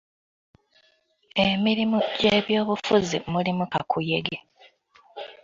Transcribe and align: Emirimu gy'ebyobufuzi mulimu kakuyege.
Emirimu 1.45 1.97
gy'ebyobufuzi 2.19 3.17
mulimu 3.31 3.63
kakuyege. 3.71 4.37